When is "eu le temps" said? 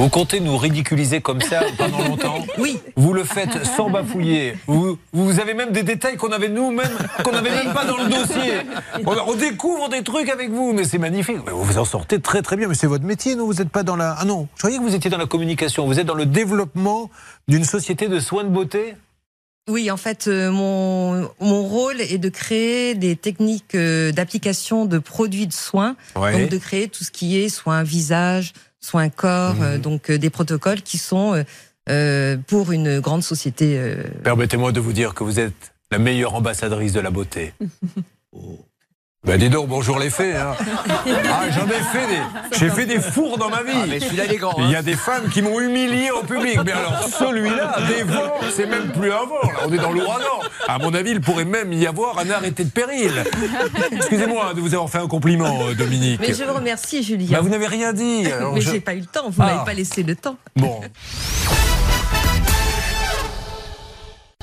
58.94-59.30